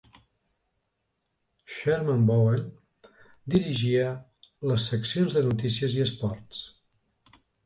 Sherman 1.73 2.25
Bowen 2.29 2.63
dirigia 3.57 4.07
les 4.73 4.87
seccions 4.95 5.37
de 5.37 5.45
notícies 5.51 5.99
i 6.01 6.03
esports. 6.09 6.65